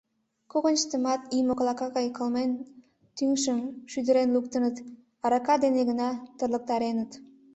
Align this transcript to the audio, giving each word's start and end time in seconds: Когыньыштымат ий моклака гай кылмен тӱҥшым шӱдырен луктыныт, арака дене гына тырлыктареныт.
Когыньыштымат 0.51 1.21
ий 1.35 1.43
моклака 1.47 1.87
гай 1.97 2.07
кылмен 2.15 2.51
тӱҥшым 3.17 3.59
шӱдырен 3.91 4.29
луктыныт, 4.35 4.75
арака 5.25 5.55
дене 5.63 5.81
гына 5.89 6.09
тырлыктареныт. 6.37 7.11